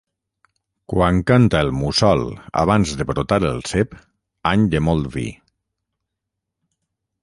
Quan 0.93 1.19
canta 1.31 1.59
el 1.65 1.69
mussol 1.81 2.25
abans 2.63 2.95
de 3.03 3.09
brotar 3.11 3.41
el 3.53 3.63
cep, 3.75 3.95
any 4.55 4.69
de 4.77 4.85
molt 4.89 5.15
vi. 5.19 5.31